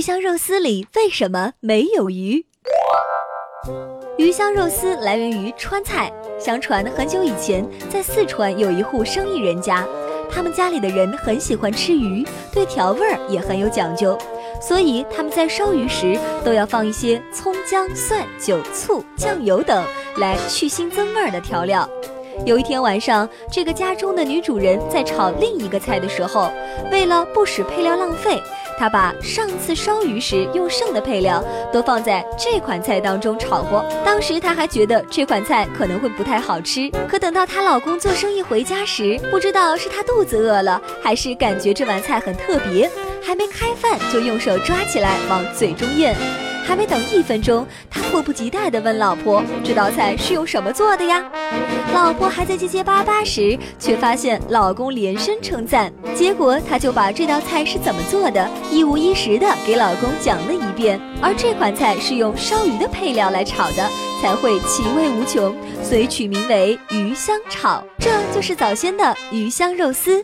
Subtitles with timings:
[0.00, 2.46] 鱼香肉丝里为什么没有鱼？
[4.16, 6.10] 鱼香肉丝来源于川菜。
[6.38, 9.86] 相传很久以前，在四川有一户生意人家，
[10.30, 14.16] 他们家里的人很喜欢吃鱼，对调味儿也很有讲究，
[14.58, 19.84] 所以他们在烧鱼时都要放一些葱、姜、蒜、酒、醋、酱油等
[20.16, 21.86] 来去腥增味儿的调料。
[22.46, 26.50] 有一天晚上，这个家中的女主人在炒另一个菜的时候，
[26.90, 28.40] 为了不使配料浪费，
[28.80, 33.84] 她把上次烧鱼时用剩的配料都放在这款菜当中炒过。
[34.06, 42.90] 当时她还觉得这款菜可能会不太好吃，可等到她老公做生意回家时，不知道是她肚子饿了，还是感觉这碗菜很特别，
[43.22, 46.16] 还没开饭就用手抓起来往嘴中咽。
[46.70, 51.20] 还没等一分钟，他迫不及待地问老婆：“这道菜是用什么做的呀？”
[51.92, 55.92] 老婆还在结结巴巴时，却发现老公连声称赞。
[56.14, 61.00] 结果他就把这道菜是怎么做的，一五一十地给老公讲了一遍。
[61.20, 63.88] 而这款菜是用烧鱼的配料来炒的，
[64.22, 67.82] 才会其味无穷，所以取名为鱼香炒。
[67.98, 70.22] 这就是早先的鱼香肉丝。